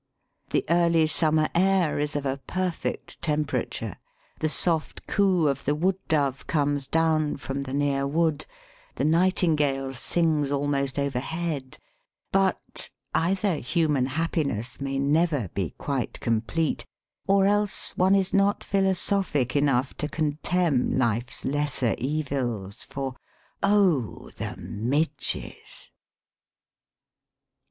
[0.49, 3.97] The early summer air is of a perfect temperature,
[4.39, 8.47] the soft coo of the wood dove comes down from the near wood,
[8.95, 11.77] the nightingale sings almost overhead,
[12.31, 16.83] but either human happiness may never be quite complete,
[17.27, 23.15] or else one is not philosophic enough to contemn life's lesser evils, for
[23.61, 25.91] oh, the midges!